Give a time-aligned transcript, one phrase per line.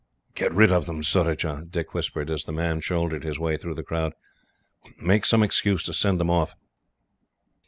[0.33, 3.83] "Get rid of them, Surajah," Dick whispered, as the man shouldered his way through the
[3.83, 4.13] crowd.
[4.99, 6.55] "Make some excuse to send them off."